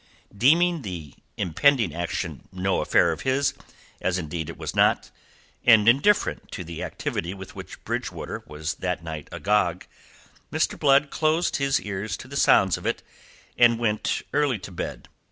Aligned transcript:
Deeming 0.35 0.81
the 0.81 1.13
impending 1.37 1.93
action 1.93 2.47
no 2.51 2.81
affair 2.81 3.11
of 3.11 3.21
his, 3.21 3.53
as 4.01 4.17
indeed 4.17 4.49
it 4.49 4.57
was 4.57 4.75
not, 4.75 5.11
and 5.63 5.87
indifferent 5.87 6.49
to 6.51 6.63
the 6.63 6.81
activity 6.83 7.35
with 7.35 7.55
which 7.55 7.83
Bridgewater 7.83 8.41
was 8.47 8.73
that 8.73 9.03
night 9.03 9.27
agog, 9.31 9.85
Mr. 10.51 10.79
Blood 10.79 11.11
closed 11.11 11.57
his 11.57 11.79
ears 11.79 12.17
to 12.17 12.27
the 12.27 12.35
sounds 12.35 12.77
of 12.79 12.87
it, 12.87 13.03
and 13.59 13.77
went 13.77 14.23
early 14.33 14.57
to 14.57 14.71
bed. 14.71 15.07